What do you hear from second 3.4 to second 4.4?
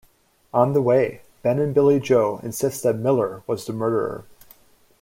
was the murderer.